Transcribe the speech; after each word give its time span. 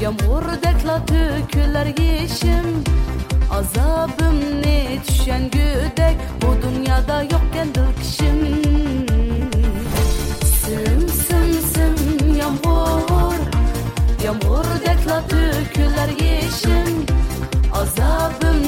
Yağmurdakla 0.00 1.06
töküler 1.06 1.86
yeşim. 1.86 2.84
Azabım 3.50 4.62
ne 4.62 4.98
düşen 5.08 5.42
güdek? 5.50 6.16
Bu 6.42 6.62
dünyada 6.62 7.22
yokken 7.22 7.74
dılkışım 7.74 8.62
Sim 10.44 11.08
sim 11.08 11.52
sim 11.74 12.34
yağmur. 12.36 13.34
Yağmurdakla 14.24 15.22
töküler 15.28 16.08
yeşim. 16.08 17.06
Azabım 17.72 18.63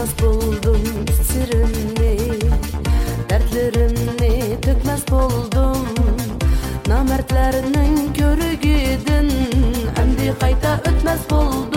Bitmez 0.00 0.22
buldum 0.22 0.82
sırrını 1.28 2.18
Dertlerimni 3.30 4.60
tökmez 4.60 5.08
buldum. 5.10 5.86
Namertlerinin 6.86 8.12
körügüdün 8.12 9.32
Endi 9.96 10.38
kayta 10.40 10.80
ötmez 10.86 11.30
buldum 11.30 11.69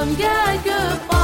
Oğlum 0.00 0.16
gel 0.16 0.56
göp 0.64 1.19